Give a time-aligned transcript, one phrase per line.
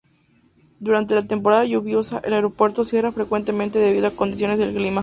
[0.79, 4.99] Durante la temporada lluviosa el aeropuerto cierra frecuentemente debido a condiciones del clima.